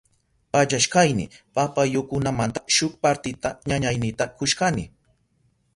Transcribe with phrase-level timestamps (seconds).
[0.53, 1.25] Pallashkayni
[1.55, 4.83] papayukunamanta shuk partita ñañaynita kushkani.